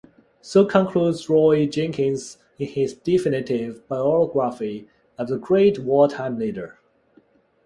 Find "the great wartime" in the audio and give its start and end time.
5.27-6.39